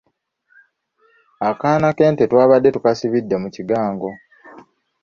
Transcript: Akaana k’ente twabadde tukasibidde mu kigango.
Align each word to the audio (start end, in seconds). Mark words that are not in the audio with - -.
Akaana 1.49 1.87
k’ente 1.97 2.23
twabadde 2.31 2.69
tukasibidde 2.75 3.35
mu 3.43 3.47
kigango. 3.55 4.09